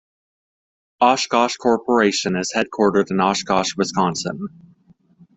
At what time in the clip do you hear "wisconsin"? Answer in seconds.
3.77-4.47